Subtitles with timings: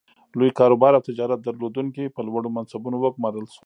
[0.37, 3.59] لوی کاروبار او تجارت درلودونکي په لوړو منصبونو وګومارل شول.